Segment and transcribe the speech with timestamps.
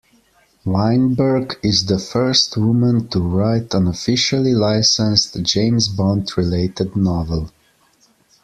[0.65, 7.51] Weinberg is the first woman to write an officially licensed James Bond-related novel.